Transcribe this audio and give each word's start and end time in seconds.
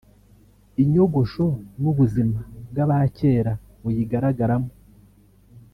inyogosho 0.83 1.45
n’ubuzima 1.81 2.39
bw’abacyera 2.69 3.53
buyigaragaramo 3.81 4.71